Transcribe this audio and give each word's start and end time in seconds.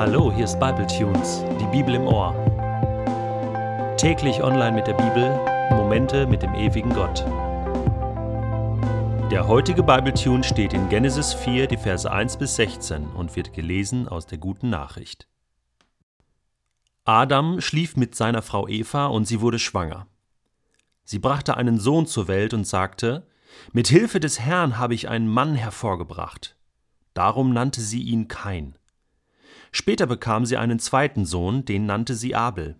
Hallo, 0.00 0.32
hier 0.32 0.46
ist 0.46 0.58
Bible 0.58 0.86
Tunes, 0.86 1.44
die 1.60 1.66
Bibel 1.66 1.94
im 1.94 2.06
Ohr. 2.06 2.32
Täglich 3.98 4.42
online 4.42 4.72
mit 4.72 4.86
der 4.86 4.94
Bibel, 4.94 5.28
Momente 5.76 6.26
mit 6.26 6.40
dem 6.40 6.54
ewigen 6.54 6.88
Gott. 6.94 7.22
Der 9.30 9.46
heutige 9.46 9.82
Bible 9.82 10.14
Tune 10.14 10.42
steht 10.42 10.72
in 10.72 10.88
Genesis 10.88 11.34
4, 11.34 11.66
die 11.66 11.76
Verse 11.76 12.10
1 12.10 12.38
bis 12.38 12.56
16 12.56 13.08
und 13.08 13.36
wird 13.36 13.52
gelesen 13.52 14.08
aus 14.08 14.24
der 14.24 14.38
guten 14.38 14.70
Nachricht. 14.70 15.28
Adam 17.04 17.60
schlief 17.60 17.94
mit 17.98 18.14
seiner 18.14 18.40
Frau 18.40 18.68
Eva 18.68 19.08
und 19.08 19.26
sie 19.26 19.42
wurde 19.42 19.58
schwanger. 19.58 20.06
Sie 21.04 21.18
brachte 21.18 21.58
einen 21.58 21.78
Sohn 21.78 22.06
zur 22.06 22.26
Welt 22.26 22.54
und 22.54 22.66
sagte: 22.66 23.26
Mit 23.74 23.88
Hilfe 23.88 24.18
des 24.18 24.40
Herrn 24.40 24.78
habe 24.78 24.94
ich 24.94 25.10
einen 25.10 25.28
Mann 25.28 25.56
hervorgebracht. 25.56 26.56
Darum 27.12 27.52
nannte 27.52 27.82
sie 27.82 28.00
ihn 28.00 28.28
Kain. 28.28 28.76
Später 29.72 30.06
bekam 30.06 30.46
sie 30.46 30.56
einen 30.56 30.78
zweiten 30.78 31.24
Sohn, 31.24 31.64
den 31.64 31.86
nannte 31.86 32.14
sie 32.14 32.34
Abel. 32.34 32.76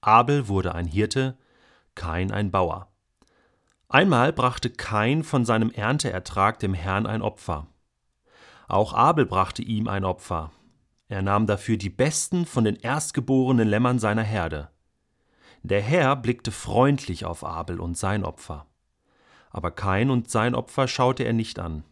Abel 0.00 0.48
wurde 0.48 0.74
ein 0.74 0.86
Hirte, 0.86 1.38
Kain 1.94 2.30
ein 2.30 2.50
Bauer. 2.50 2.92
Einmal 3.88 4.32
brachte 4.32 4.70
Kain 4.70 5.22
von 5.22 5.44
seinem 5.44 5.70
Ernteertrag 5.70 6.58
dem 6.58 6.74
Herrn 6.74 7.06
ein 7.06 7.22
Opfer. 7.22 7.68
Auch 8.66 8.92
Abel 8.92 9.26
brachte 9.26 9.62
ihm 9.62 9.88
ein 9.88 10.04
Opfer. 10.04 10.50
Er 11.08 11.22
nahm 11.22 11.46
dafür 11.46 11.76
die 11.76 11.90
besten 11.90 12.46
von 12.46 12.64
den 12.64 12.76
erstgeborenen 12.76 13.68
Lämmern 13.68 13.98
seiner 13.98 14.22
Herde. 14.22 14.70
Der 15.62 15.80
Herr 15.80 16.16
blickte 16.16 16.50
freundlich 16.50 17.24
auf 17.24 17.44
Abel 17.44 17.80
und 17.80 17.96
sein 17.96 18.24
Opfer. 18.24 18.66
Aber 19.50 19.70
Kain 19.70 20.10
und 20.10 20.30
sein 20.30 20.54
Opfer 20.54 20.88
schaute 20.88 21.24
er 21.24 21.32
nicht 21.32 21.58
an. 21.58 21.84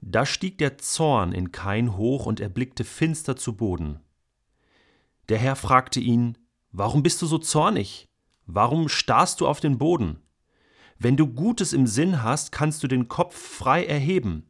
Da 0.00 0.24
stieg 0.24 0.58
der 0.58 0.78
Zorn 0.78 1.32
in 1.32 1.52
Kain 1.52 1.96
hoch 1.96 2.26
und 2.26 2.40
er 2.40 2.48
blickte 2.48 2.84
finster 2.84 3.36
zu 3.36 3.56
Boden. 3.56 4.00
Der 5.28 5.38
Herr 5.38 5.56
fragte 5.56 6.00
ihn, 6.00 6.38
Warum 6.72 7.02
bist 7.02 7.20
du 7.20 7.26
so 7.26 7.38
zornig? 7.38 8.08
Warum 8.46 8.88
starrst 8.88 9.40
du 9.40 9.46
auf 9.46 9.60
den 9.60 9.78
Boden? 9.78 10.20
Wenn 10.98 11.16
du 11.16 11.26
Gutes 11.26 11.72
im 11.72 11.86
Sinn 11.86 12.22
hast, 12.22 12.52
kannst 12.52 12.82
du 12.82 12.88
den 12.88 13.08
Kopf 13.08 13.36
frei 13.36 13.84
erheben. 13.84 14.46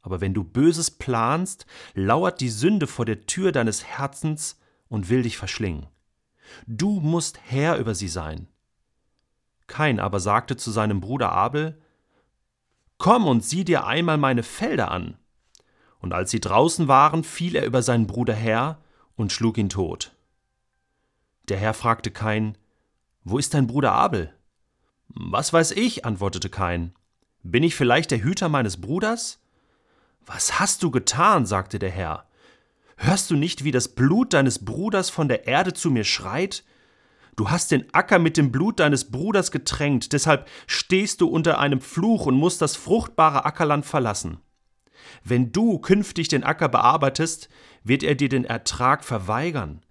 Aber 0.00 0.20
wenn 0.20 0.34
du 0.34 0.44
Böses 0.44 0.90
planst, 0.90 1.66
lauert 1.94 2.40
die 2.40 2.50
Sünde 2.50 2.86
vor 2.86 3.04
der 3.04 3.26
Tür 3.26 3.50
deines 3.50 3.84
Herzens 3.84 4.60
und 4.88 5.08
will 5.08 5.22
dich 5.22 5.36
verschlingen. 5.36 5.86
Du 6.66 7.00
musst 7.00 7.40
Herr 7.42 7.78
über 7.78 7.94
sie 7.94 8.08
sein. 8.08 8.48
Kain 9.66 9.98
aber 9.98 10.20
sagte 10.20 10.56
zu 10.56 10.70
seinem 10.70 11.00
Bruder 11.00 11.32
Abel, 11.32 11.80
Komm 12.98 13.26
und 13.26 13.44
sieh 13.44 13.64
dir 13.64 13.86
einmal 13.86 14.16
meine 14.16 14.42
Felder 14.42 14.90
an. 14.90 15.18
Und 15.98 16.12
als 16.12 16.30
sie 16.30 16.40
draußen 16.40 16.88
waren, 16.88 17.24
fiel 17.24 17.56
er 17.56 17.66
über 17.66 17.82
seinen 17.82 18.06
Bruder 18.06 18.34
her 18.34 18.78
und 19.16 19.32
schlug 19.32 19.58
ihn 19.58 19.68
tot. 19.68 20.12
Der 21.48 21.58
Herr 21.58 21.74
fragte 21.74 22.10
Kain, 22.10 22.56
Wo 23.24 23.38
ist 23.38 23.54
dein 23.54 23.66
Bruder 23.66 23.92
Abel? 23.92 24.32
Was 25.08 25.52
weiß 25.52 25.72
ich, 25.72 26.04
antwortete 26.04 26.50
Kain. 26.50 26.92
Bin 27.42 27.62
ich 27.62 27.74
vielleicht 27.74 28.10
der 28.10 28.22
Hüter 28.22 28.48
meines 28.48 28.80
Bruders? 28.80 29.40
Was 30.24 30.58
hast 30.58 30.82
du 30.82 30.90
getan? 30.90 31.46
sagte 31.46 31.78
der 31.78 31.90
Herr. 31.90 32.26
Hörst 32.96 33.30
du 33.30 33.36
nicht, 33.36 33.62
wie 33.62 33.70
das 33.70 33.88
Blut 33.88 34.32
deines 34.32 34.64
Bruders 34.64 35.10
von 35.10 35.28
der 35.28 35.46
Erde 35.46 35.72
zu 35.72 35.90
mir 35.90 36.04
schreit? 36.04 36.64
Du 37.36 37.50
hast 37.50 37.70
den 37.70 37.84
Acker 37.92 38.18
mit 38.18 38.38
dem 38.38 38.50
Blut 38.50 38.80
deines 38.80 39.10
Bruders 39.10 39.50
getränkt, 39.50 40.14
deshalb 40.14 40.48
stehst 40.66 41.20
du 41.20 41.28
unter 41.28 41.58
einem 41.58 41.82
Fluch 41.82 42.24
und 42.24 42.34
musst 42.34 42.62
das 42.62 42.76
fruchtbare 42.76 43.44
Ackerland 43.44 43.84
verlassen. 43.84 44.38
Wenn 45.22 45.52
du 45.52 45.78
künftig 45.78 46.28
den 46.28 46.44
Acker 46.44 46.68
bearbeitest, 46.68 47.50
wird 47.84 48.02
er 48.02 48.14
dir 48.14 48.30
den 48.30 48.46
Ertrag 48.46 49.04
verweigern. 49.04 49.82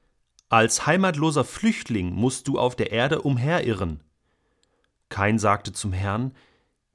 Als 0.50 0.88
heimatloser 0.88 1.44
Flüchtling 1.44 2.14
musst 2.14 2.48
du 2.48 2.58
auf 2.58 2.76
der 2.76 2.92
Erde 2.92 3.22
umherirren. 3.22 4.02
Kain 5.10 5.38
sagte 5.38 5.72
zum 5.72 5.94
Herrn, 5.94 6.34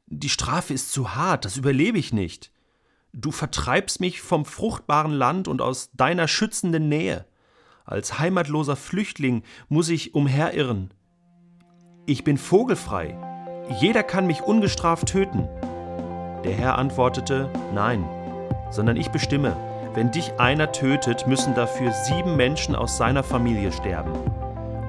Die 0.07 0.29
Strafe 0.29 0.75
ist 0.75 0.91
zu 0.91 1.15
hart, 1.15 1.45
das 1.45 1.57
überlebe 1.57 1.99
ich 1.99 2.13
nicht. 2.13 2.51
Du 3.13 3.31
vertreibst 3.31 4.01
mich 4.01 4.21
vom 4.21 4.45
fruchtbaren 4.45 5.13
Land 5.13 5.47
und 5.47 5.61
aus 5.61 5.91
deiner 5.93 6.27
schützenden 6.27 6.89
Nähe. 6.89 7.25
Als 7.91 8.21
heimatloser 8.21 8.77
Flüchtling 8.77 9.43
muss 9.69 9.89
ich 9.89 10.15
umherirren. 10.15 10.95
Ich 12.07 12.23
bin 12.23 12.39
vogelfrei. 12.39 13.19
Jeder 13.81 14.05
kann 14.05 14.29
mich 14.29 14.43
ungestraft 14.43 15.09
töten. 15.09 15.49
Der 16.45 16.53
Herr 16.53 16.79
antwortete, 16.79 17.51
Nein, 17.75 18.05
sondern 18.71 18.97
ich 18.97 19.09
bestimme, 19.09 19.57
wenn 19.93 20.13
dich 20.13 20.39
einer 20.39 20.71
tötet, 20.71 21.27
müssen 21.27 21.57
dafür 21.57 21.91
sieben 21.91 22.37
Menschen 22.37 22.77
aus 22.77 22.97
seiner 22.97 23.25
Familie 23.25 23.73
sterben. 23.73 24.13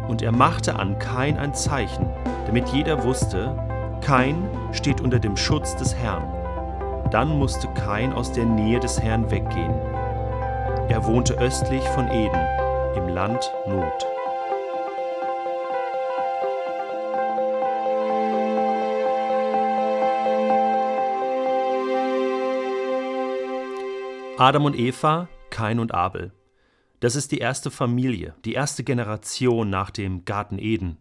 Und 0.07 0.21
er 0.21 0.31
machte 0.31 0.75
an 0.75 0.99
Kain 0.99 1.37
ein 1.37 1.55
Zeichen, 1.55 2.05
damit 2.45 2.69
jeder 2.69 3.03
wusste, 3.03 3.57
Kain 4.01 4.47
steht 4.73 5.01
unter 5.01 5.17
dem 5.17 5.37
Schutz 5.37 5.75
des 5.75 5.95
Herrn. 5.95 6.31
Dann 7.09 7.29
musste 7.39 7.67
Kain 7.69 8.13
aus 8.13 8.31
der 8.31 8.45
Nähe 8.45 8.79
des 8.79 9.01
Herrn 9.01 9.31
weggehen. 9.31 9.73
Er 10.87 11.03
wohnte 11.07 11.33
östlich 11.39 11.83
von 11.89 12.07
Eden 12.07 12.60
im 12.95 13.07
Land 13.07 13.53
Not. 13.67 14.05
Adam 24.37 24.65
und 24.65 24.77
Eva, 24.77 25.29
Kain 25.49 25.79
und 25.79 25.93
Abel. 25.93 26.33
Das 26.99 27.15
ist 27.15 27.31
die 27.31 27.37
erste 27.37 27.71
Familie, 27.71 28.35
die 28.43 28.53
erste 28.53 28.83
Generation 28.83 29.69
nach 29.69 29.91
dem 29.91 30.25
Garten 30.25 30.59
Eden. 30.59 30.97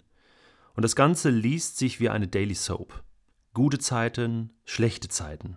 Und 0.75 0.83
das 0.85 0.95
Ganze 0.95 1.31
liest 1.31 1.77
sich 1.79 1.99
wie 1.99 2.09
eine 2.09 2.29
Daily 2.29 2.55
Soap. 2.55 3.03
Gute 3.53 3.79
Zeiten, 3.79 4.53
schlechte 4.65 5.09
Zeiten. 5.09 5.57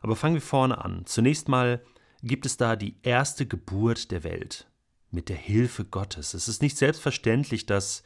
Aber 0.00 0.14
fangen 0.14 0.34
wir 0.34 0.42
vorne 0.42 0.82
an. 0.84 1.02
Zunächst 1.06 1.48
mal 1.48 1.82
gibt 2.22 2.46
es 2.46 2.56
da 2.56 2.76
die 2.76 2.96
erste 3.02 3.46
Geburt 3.46 4.12
der 4.12 4.22
Welt 4.22 4.69
mit 5.10 5.28
der 5.28 5.36
Hilfe 5.36 5.84
Gottes. 5.84 6.34
Es 6.34 6.48
ist 6.48 6.62
nicht 6.62 6.76
selbstverständlich, 6.76 7.66
dass 7.66 8.02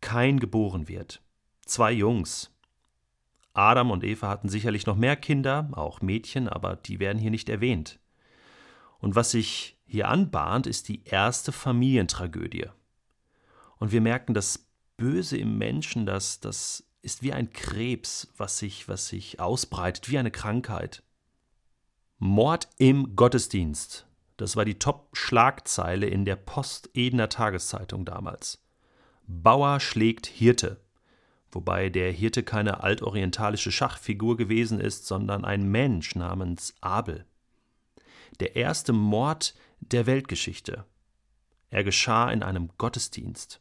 kein 0.00 0.40
geboren 0.40 0.88
wird. 0.88 1.22
Zwei 1.64 1.92
Jungs. 1.92 2.50
Adam 3.52 3.90
und 3.90 4.04
Eva 4.04 4.28
hatten 4.28 4.48
sicherlich 4.48 4.86
noch 4.86 4.96
mehr 4.96 5.16
Kinder, 5.16 5.70
auch 5.72 6.00
Mädchen, 6.00 6.48
aber 6.48 6.76
die 6.76 6.98
werden 6.98 7.18
hier 7.18 7.30
nicht 7.30 7.48
erwähnt. 7.48 8.00
Und 8.98 9.14
was 9.14 9.30
sich 9.30 9.78
hier 9.86 10.08
anbahnt, 10.08 10.66
ist 10.66 10.88
die 10.88 11.04
erste 11.04 11.52
Familientragödie. 11.52 12.66
Und 13.78 13.92
wir 13.92 14.00
merken, 14.00 14.34
das 14.34 14.66
Böse 14.96 15.36
im 15.36 15.58
Menschen, 15.58 16.06
das, 16.06 16.40
das 16.40 16.84
ist 17.02 17.22
wie 17.22 17.32
ein 17.32 17.52
Krebs, 17.52 18.32
was 18.36 18.58
sich, 18.58 18.88
was 18.88 19.08
sich 19.08 19.40
ausbreitet, 19.40 20.10
wie 20.10 20.18
eine 20.18 20.30
Krankheit. 20.30 21.02
Mord 22.18 22.68
im 22.78 23.14
Gottesdienst. 23.14 24.06
Das 24.36 24.56
war 24.56 24.64
die 24.64 24.78
Top-Schlagzeile 24.78 26.06
in 26.06 26.24
der 26.24 26.36
Post-Edener 26.36 27.28
Tageszeitung 27.28 28.04
damals. 28.04 28.64
Bauer 29.26 29.80
schlägt 29.80 30.26
Hirte. 30.26 30.80
Wobei 31.52 31.88
der 31.88 32.10
Hirte 32.10 32.42
keine 32.42 32.82
altorientalische 32.82 33.70
Schachfigur 33.70 34.36
gewesen 34.36 34.80
ist, 34.80 35.06
sondern 35.06 35.44
ein 35.44 35.70
Mensch 35.70 36.16
namens 36.16 36.74
Abel. 36.80 37.24
Der 38.40 38.56
erste 38.56 38.92
Mord 38.92 39.54
der 39.78 40.06
Weltgeschichte. 40.06 40.84
Er 41.70 41.84
geschah 41.84 42.30
in 42.30 42.42
einem 42.42 42.70
Gottesdienst. 42.76 43.60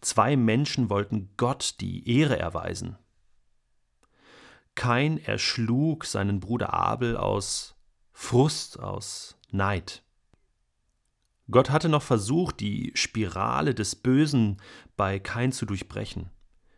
Zwei 0.00 0.36
Menschen 0.36 0.90
wollten 0.90 1.30
Gott 1.36 1.76
die 1.80 2.08
Ehre 2.18 2.38
erweisen. 2.38 2.96
Kain 4.74 5.18
erschlug 5.18 6.06
seinen 6.06 6.40
Bruder 6.40 6.72
Abel 6.72 7.16
aus 7.16 7.76
Frust, 8.22 8.78
aus 8.78 9.36
Neid. 9.50 10.04
Gott 11.50 11.70
hatte 11.70 11.88
noch 11.88 12.02
versucht, 12.02 12.60
die 12.60 12.92
Spirale 12.94 13.74
des 13.74 13.96
Bösen 13.96 14.58
bei 14.96 15.18
Kain 15.18 15.50
zu 15.50 15.66
durchbrechen. 15.66 16.30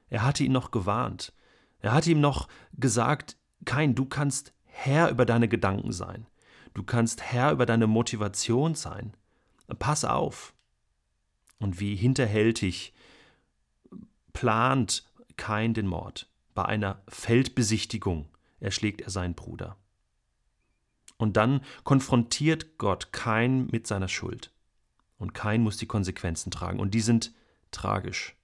Er 0.08 0.22
hatte 0.22 0.44
ihn 0.44 0.52
noch 0.52 0.70
gewarnt. 0.70 1.34
Er 1.80 1.92
hatte 1.92 2.10
ihm 2.10 2.22
noch 2.22 2.48
gesagt, 2.72 3.36
Kain, 3.66 3.94
du 3.94 4.06
kannst 4.06 4.54
Herr 4.64 5.10
über 5.10 5.26
deine 5.26 5.46
Gedanken 5.46 5.92
sein. 5.92 6.26
Du 6.72 6.84
kannst 6.84 7.20
Herr 7.20 7.52
über 7.52 7.66
deine 7.66 7.88
Motivation 7.88 8.74
sein. 8.74 9.12
Pass 9.78 10.06
auf. 10.06 10.54
Und 11.58 11.80
wie 11.80 11.96
hinterhältig 11.96 12.94
plant 14.32 15.04
Kain 15.36 15.74
den 15.74 15.88
Mord. 15.88 16.30
Bei 16.54 16.64
einer 16.64 17.02
Feldbesichtigung 17.08 18.28
erschlägt 18.60 19.02
er 19.02 19.10
seinen 19.10 19.34
Bruder. 19.34 19.76
Und 21.22 21.36
dann 21.36 21.60
konfrontiert 21.84 22.78
Gott 22.78 23.12
Kain 23.12 23.68
mit 23.70 23.86
seiner 23.86 24.08
Schuld. 24.08 24.50
Und 25.18 25.34
Kain 25.34 25.62
muss 25.62 25.76
die 25.76 25.86
Konsequenzen 25.86 26.50
tragen. 26.50 26.80
Und 26.80 26.94
die 26.94 27.00
sind 27.00 27.32
tragisch. 27.70 28.34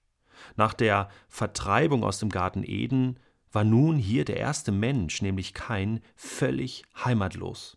Nach 0.55 0.73
der 0.73 1.09
Vertreibung 1.27 2.05
aus 2.05 2.19
dem 2.19 2.29
Garten 2.29 2.63
Eden 2.63 3.19
war 3.51 3.65
nun 3.65 3.97
hier 3.97 4.23
der 4.23 4.37
erste 4.37 4.71
Mensch, 4.71 5.21
nämlich 5.21 5.53
Kain, 5.53 5.99
völlig 6.15 6.85
heimatlos. 7.03 7.75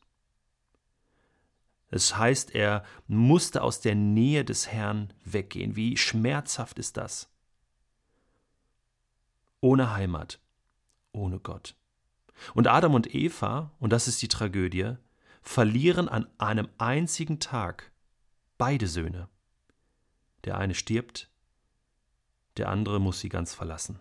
Es 1.90 2.16
heißt, 2.16 2.54
er 2.54 2.84
musste 3.08 3.64
aus 3.64 3.80
der 3.80 3.96
Nähe 3.96 4.44
des 4.44 4.68
Herrn 4.68 5.12
weggehen. 5.24 5.74
Wie 5.74 5.96
schmerzhaft 5.96 6.78
ist 6.78 6.96
das? 6.96 7.28
Ohne 9.60 9.92
Heimat, 9.94 10.38
ohne 11.10 11.40
Gott. 11.40 11.74
Und 12.54 12.68
Adam 12.68 12.94
und 12.94 13.14
Eva, 13.14 13.72
und 13.78 13.92
das 13.92 14.08
ist 14.08 14.22
die 14.22 14.28
Tragödie, 14.28 14.94
verlieren 15.42 16.08
an 16.08 16.28
einem 16.38 16.68
einzigen 16.78 17.40
Tag 17.40 17.92
beide 18.58 18.86
Söhne. 18.86 19.28
Der 20.44 20.56
eine 20.58 20.74
stirbt, 20.74 21.28
der 22.56 22.68
andere 22.68 23.00
muss 23.00 23.20
sie 23.20 23.28
ganz 23.28 23.54
verlassen. 23.54 23.98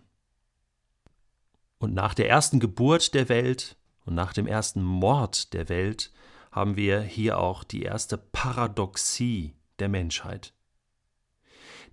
Und 1.78 1.94
nach 1.94 2.14
der 2.14 2.28
ersten 2.28 2.60
Geburt 2.60 3.14
der 3.14 3.28
Welt 3.28 3.76
und 4.04 4.14
nach 4.14 4.32
dem 4.32 4.46
ersten 4.46 4.82
Mord 4.82 5.52
der 5.52 5.68
Welt 5.68 6.12
haben 6.52 6.76
wir 6.76 7.00
hier 7.00 7.38
auch 7.38 7.64
die 7.64 7.82
erste 7.82 8.18
Paradoxie 8.18 9.54
der 9.78 9.88
Menschheit. 9.88 10.52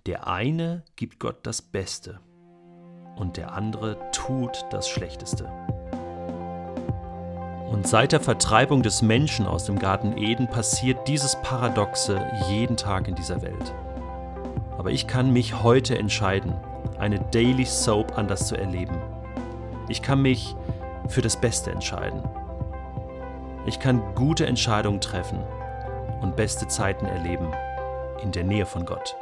Der 0.06 0.26
eine 0.26 0.84
gibt 0.96 1.18
Gott 1.18 1.46
das 1.46 1.60
Beste 1.60 2.20
und 3.16 3.36
der 3.36 3.52
andere 3.52 4.10
tut 4.12 4.64
das 4.70 4.88
Schlechteste. 4.88 5.50
Und 7.70 7.86
seit 7.86 8.10
der 8.10 8.20
Vertreibung 8.20 8.82
des 8.82 9.00
Menschen 9.00 9.46
aus 9.46 9.64
dem 9.64 9.78
Garten 9.78 10.18
Eden 10.18 10.48
passiert 10.48 11.06
dieses 11.06 11.40
Paradoxe 11.40 12.20
jeden 12.48 12.76
Tag 12.76 13.06
in 13.06 13.14
dieser 13.14 13.42
Welt. 13.42 13.72
Aber 14.76 14.90
ich 14.90 15.06
kann 15.06 15.32
mich 15.32 15.62
heute 15.62 15.96
entscheiden, 15.96 16.52
eine 16.98 17.20
Daily 17.30 17.64
Soap 17.64 18.18
anders 18.18 18.48
zu 18.48 18.56
erleben. 18.56 18.96
Ich 19.88 20.02
kann 20.02 20.20
mich 20.20 20.56
für 21.06 21.22
das 21.22 21.40
Beste 21.40 21.70
entscheiden. 21.70 22.22
Ich 23.66 23.78
kann 23.78 24.02
gute 24.16 24.46
Entscheidungen 24.46 25.00
treffen 25.00 25.38
und 26.20 26.34
beste 26.34 26.66
Zeiten 26.66 27.06
erleben 27.06 27.52
in 28.20 28.32
der 28.32 28.44
Nähe 28.44 28.66
von 28.66 28.84
Gott. 28.84 29.14